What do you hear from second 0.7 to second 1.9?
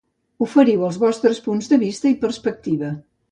els vostres punts de